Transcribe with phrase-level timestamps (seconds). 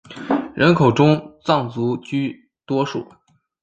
[0.55, 3.07] 人口中藏族居多数。